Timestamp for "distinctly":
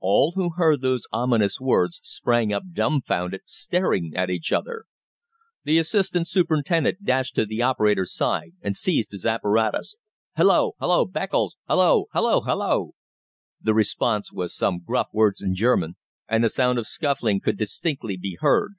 17.56-18.18